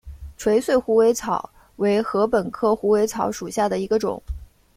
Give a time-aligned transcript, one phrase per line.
[0.35, 4.19] 垂穗虎尾草为禾本科虎尾草属下的一个种。